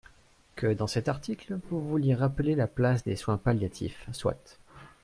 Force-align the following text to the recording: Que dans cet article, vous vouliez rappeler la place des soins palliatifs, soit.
Que 0.55 0.73
dans 0.73 0.87
cet 0.87 1.09
article, 1.09 1.59
vous 1.69 1.79
vouliez 1.79 2.15
rappeler 2.15 2.55
la 2.55 2.65
place 2.65 3.03
des 3.03 3.15
soins 3.15 3.37
palliatifs, 3.37 4.07
soit. 4.13 4.57